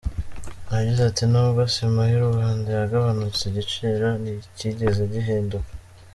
Yagize 0.77 1.01
ati 1.05 1.23
“Nubwo 1.31 1.61
sima 1.73 2.01
y’u 2.11 2.23
Rwanda 2.31 2.67
yagabanutse, 2.79 3.41
igiciro 3.45 4.07
nticyigeze 4.21 5.01
gihinduka. 5.13 5.71